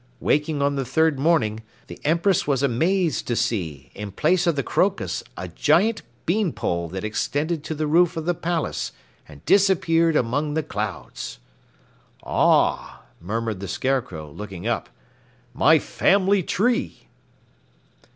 [0.19, 4.63] Waking on the third morning, the Empress was amazed to see in place of the
[4.63, 8.93] crocus a giant bean pole that extended to the roof of the palace
[9.27, 11.37] and disappeared among the clouds."
[12.23, 14.89] "Ah!" murmured the Scarecrow, looking up,
[15.53, 17.07] "My family tree!"